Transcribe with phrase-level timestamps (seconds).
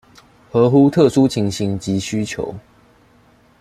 [0.49, 2.55] 合乎特殊情形及需求